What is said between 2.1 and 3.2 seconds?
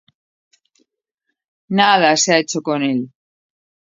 se ha hecho con él.